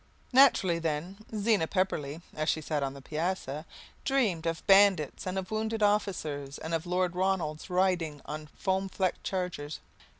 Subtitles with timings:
[0.33, 3.67] Naturally then Zena Pepperleigh, as she sat on the piazza,
[4.03, 9.23] dreamed of bandits and of wounded officers and of Lord Ronalds riding on foam flecked
[9.23, 9.79] chargers.